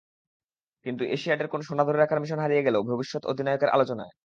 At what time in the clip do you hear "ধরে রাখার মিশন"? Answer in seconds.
1.83-2.39